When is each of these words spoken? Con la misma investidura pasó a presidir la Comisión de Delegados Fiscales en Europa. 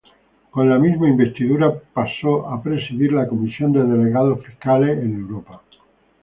Con 0.49 0.67
la 0.67 0.79
misma 0.79 1.07
investidura 1.07 1.71
pasó 1.93 2.49
a 2.49 2.59
presidir 2.63 3.13
la 3.13 3.27
Comisión 3.27 3.71
de 3.71 3.83
Delegados 3.83 4.43
Fiscales 4.43 4.97
en 4.97 5.13
Europa. 5.13 5.61